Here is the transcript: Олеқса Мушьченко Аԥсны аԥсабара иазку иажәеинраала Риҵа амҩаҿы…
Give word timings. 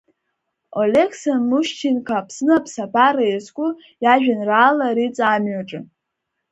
Олеқса 0.81 1.33
Мушьченко 1.49 2.13
Аԥсны 2.19 2.51
аԥсабара 2.57 3.25
иазку 3.27 3.67
иажәеинраала 4.03 4.87
Риҵа 4.95 5.25
амҩаҿы… 5.35 5.79